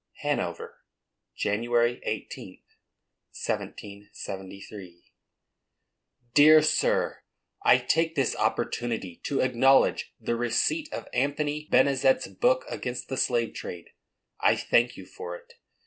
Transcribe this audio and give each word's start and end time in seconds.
Hanover, 0.23 0.77
January 1.35 2.01
18th, 2.07 2.63
1773. 3.37 5.03
DEAR 6.33 6.61
SIR: 6.63 7.21
I 7.63 7.77
take 7.77 8.15
this 8.15 8.35
opportunity 8.35 9.17
to 9.25 9.41
acknowledge 9.41 10.15
the 10.19 10.35
receipt 10.35 10.91
of 10.91 11.07
Anthony 11.13 11.67
Benezet's 11.71 12.27
book 12.27 12.65
against 12.67 13.09
the 13.09 13.17
slave 13.17 13.53
trade; 13.53 13.91
I 14.39 14.55
thank 14.55 14.97
you 14.97 15.05
for 15.05 15.35
it. 15.35 15.53